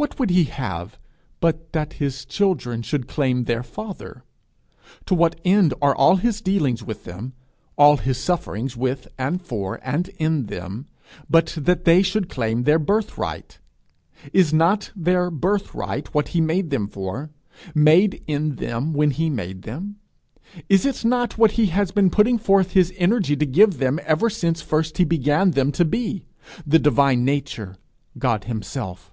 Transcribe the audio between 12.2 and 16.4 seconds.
claim their birthright? Is not their birthright what he